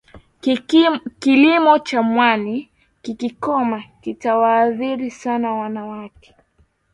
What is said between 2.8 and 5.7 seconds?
kikikoma kitawaathiri sana